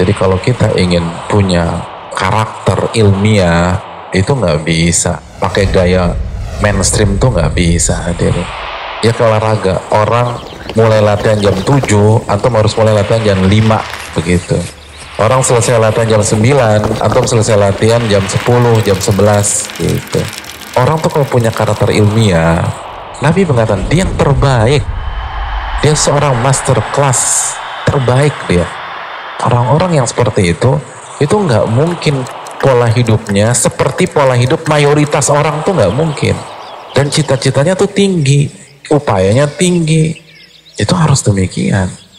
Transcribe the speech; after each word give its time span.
Jadi 0.00 0.16
kalau 0.16 0.40
kita 0.40 0.72
ingin 0.80 1.04
punya 1.28 1.68
karakter 2.16 2.88
ilmiah 2.96 3.76
itu 4.16 4.32
nggak 4.32 4.64
bisa 4.64 5.20
pakai 5.36 5.68
gaya 5.68 6.16
mainstream 6.64 7.20
tuh 7.20 7.36
nggak 7.36 7.52
bisa 7.52 8.08
hadirin. 8.08 8.48
Ya 9.04 9.12
olahraga 9.20 9.84
orang 9.92 10.40
mulai 10.72 11.04
latihan 11.04 11.36
jam 11.36 11.52
7 11.52 12.32
antum 12.32 12.52
harus 12.56 12.72
mulai 12.80 12.96
latihan 12.96 13.20
jam 13.20 13.44
5 13.44 14.16
begitu. 14.16 14.56
Orang 15.20 15.44
selesai 15.44 15.76
latihan 15.76 16.16
jam 16.16 16.22
9, 16.24 16.96
antum 17.04 17.28
selesai 17.28 17.60
latihan 17.60 18.00
jam 18.08 18.24
10, 18.24 18.80
jam 18.80 18.96
11 18.96 19.68
gitu. 19.76 20.20
Orang 20.80 20.96
tuh 21.04 21.12
kalau 21.12 21.28
punya 21.28 21.52
karakter 21.52 21.92
ilmiah, 21.92 22.64
Nabi 23.20 23.44
mengatakan 23.44 23.84
dia 23.92 24.08
yang 24.08 24.16
terbaik. 24.16 24.80
Dia 25.84 25.92
seorang 25.92 26.40
master 26.40 26.80
class 26.96 27.52
terbaik 27.84 28.32
dia. 28.48 28.79
Orang-orang 29.40 30.02
yang 30.02 30.06
seperti 30.06 30.52
itu 30.52 30.76
itu 31.20 31.34
nggak 31.36 31.68
mungkin 31.70 32.24
pola 32.60 32.88
hidupnya 32.88 33.56
seperti 33.56 34.08
pola 34.08 34.36
hidup 34.36 34.68
mayoritas 34.68 35.32
orang 35.32 35.64
tuh 35.64 35.76
nggak 35.76 35.94
mungkin. 35.96 36.36
Dan 36.92 37.08
cita-citanya 37.08 37.78
tuh 37.78 37.88
tinggi 37.88 38.50
upayanya 38.90 39.46
tinggi. 39.48 40.16
Itu 40.76 40.96
harus 40.96 41.20
demikian 41.24 42.09